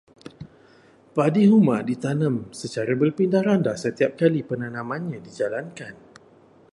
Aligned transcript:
Padi 1.17 1.43
huma 1.51 1.75
ditanam 1.89 2.35
secara 2.61 2.93
berpindah-randah 3.01 3.75
setiap 3.85 4.11
kali 4.21 4.39
penanaman 4.49 5.03
dijalankan. 5.25 5.93